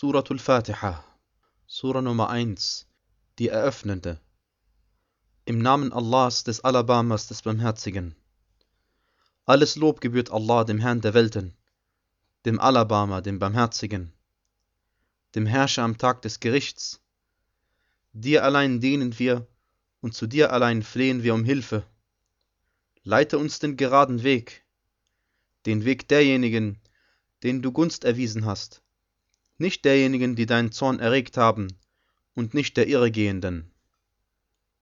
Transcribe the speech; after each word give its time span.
Suratul 0.00 0.38
Fatiha, 0.38 1.04
Sura 1.66 2.00
Nummer 2.00 2.30
1, 2.30 2.86
die 3.38 3.48
Eröffnende. 3.48 4.18
Im 5.44 5.58
Namen 5.58 5.92
Allahs, 5.92 6.42
des 6.42 6.64
Alabamas, 6.64 7.26
des 7.26 7.42
Barmherzigen. 7.42 8.14
Alles 9.44 9.76
Lob 9.76 10.00
gebührt 10.00 10.30
Allah, 10.30 10.64
dem 10.64 10.78
Herrn 10.78 11.02
der 11.02 11.12
Welten, 11.12 11.52
dem 12.46 12.58
Alabama, 12.58 13.20
dem 13.20 13.38
Barmherzigen, 13.38 14.10
dem 15.34 15.44
Herrscher 15.44 15.82
am 15.82 15.98
Tag 15.98 16.22
des 16.22 16.40
Gerichts. 16.40 17.02
Dir 18.14 18.42
allein 18.42 18.80
dienen 18.80 19.18
wir 19.18 19.46
und 20.00 20.14
zu 20.14 20.26
dir 20.26 20.50
allein 20.50 20.82
flehen 20.82 21.22
wir 21.22 21.34
um 21.34 21.44
Hilfe. 21.44 21.84
Leite 23.02 23.36
uns 23.36 23.58
den 23.58 23.76
geraden 23.76 24.22
Weg, 24.22 24.64
den 25.66 25.84
Weg 25.84 26.08
derjenigen, 26.08 26.80
denen 27.42 27.60
du 27.60 27.70
Gunst 27.70 28.04
erwiesen 28.04 28.46
hast, 28.46 28.80
nicht 29.60 29.84
derjenigen, 29.84 30.36
die 30.36 30.46
deinen 30.46 30.72
Zorn 30.72 30.98
erregt 30.98 31.36
haben, 31.36 31.68
und 32.34 32.54
nicht 32.54 32.76
der 32.76 32.88
Irregehenden. 32.88 33.70